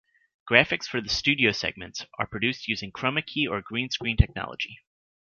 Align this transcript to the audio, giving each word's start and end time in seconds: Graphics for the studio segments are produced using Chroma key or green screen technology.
Graphics 0.49 0.85
for 0.87 0.99
the 0.99 1.09
studio 1.09 1.51
segments 1.51 2.07
are 2.17 2.25
produced 2.25 2.67
using 2.67 2.91
Chroma 2.91 3.23
key 3.23 3.45
or 3.45 3.61
green 3.61 3.91
screen 3.91 4.17
technology. 4.17 4.79